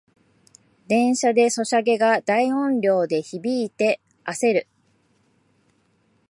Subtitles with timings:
[0.87, 4.67] 電車でソシャゲが大音量で響いてあせる